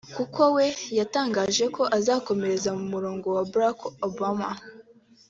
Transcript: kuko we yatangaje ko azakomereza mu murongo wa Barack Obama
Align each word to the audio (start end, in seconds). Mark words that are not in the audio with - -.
kuko 0.17 0.41
we 0.55 0.65
yatangaje 0.97 1.63
ko 1.75 1.83
azakomereza 1.97 2.69
mu 2.77 2.85
murongo 2.93 3.27
wa 3.35 3.43
Barack 3.51 3.79
Obama 4.09 4.49